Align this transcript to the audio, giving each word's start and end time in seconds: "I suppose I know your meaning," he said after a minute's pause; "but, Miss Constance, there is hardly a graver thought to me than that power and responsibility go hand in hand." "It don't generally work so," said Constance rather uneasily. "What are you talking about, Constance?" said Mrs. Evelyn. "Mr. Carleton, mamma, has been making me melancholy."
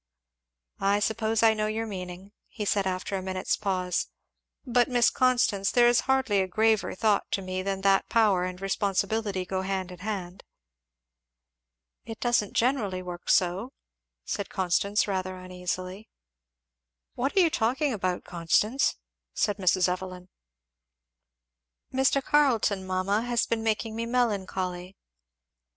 "I 0.79 0.99
suppose 0.99 1.43
I 1.43 1.53
know 1.53 1.67
your 1.67 1.85
meaning," 1.85 2.31
he 2.47 2.65
said 2.65 2.87
after 2.87 3.15
a 3.15 3.21
minute's 3.21 3.55
pause; 3.55 4.07
"but, 4.65 4.89
Miss 4.89 5.11
Constance, 5.11 5.69
there 5.69 5.87
is 5.87 5.99
hardly 6.09 6.41
a 6.41 6.47
graver 6.47 6.95
thought 6.95 7.29
to 7.33 7.41
me 7.43 7.61
than 7.61 7.81
that 7.81 8.09
power 8.09 8.43
and 8.43 8.59
responsibility 8.59 9.45
go 9.45 9.61
hand 9.61 9.91
in 9.91 9.99
hand." 9.99 10.43
"It 12.03 12.19
don't 12.19 12.51
generally 12.53 13.03
work 13.03 13.29
so," 13.29 13.73
said 14.25 14.49
Constance 14.49 15.07
rather 15.07 15.37
uneasily. 15.37 16.09
"What 17.13 17.37
are 17.37 17.41
you 17.41 17.51
talking 17.51 17.93
about, 17.93 18.23
Constance?" 18.23 18.95
said 19.35 19.57
Mrs. 19.57 19.87
Evelyn. 19.87 20.29
"Mr. 21.93 22.23
Carleton, 22.23 22.87
mamma, 22.87 23.21
has 23.21 23.45
been 23.45 23.61
making 23.61 23.95
me 23.95 24.07
melancholy." 24.07 24.97